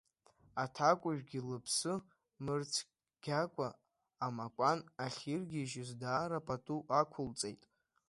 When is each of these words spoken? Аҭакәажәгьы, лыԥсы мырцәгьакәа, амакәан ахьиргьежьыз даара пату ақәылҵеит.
Аҭакәажәгьы, 0.63 1.39
лыԥсы 1.49 1.93
мырцәгьакәа, 2.43 3.67
амакәан 4.25 4.79
ахьиргьежьыз 5.05 5.89
даара 6.01 6.39
пату 6.47 6.81
ақәылҵеит. 6.99 7.61